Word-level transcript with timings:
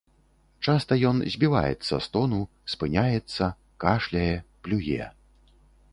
Часта 0.67 0.97
ён 1.09 1.19
збіваецца 1.33 1.95
з 2.07 2.11
тону, 2.15 2.41
спыняецца, 2.75 3.43
кашляе, 3.85 4.35
плюе. 4.65 5.03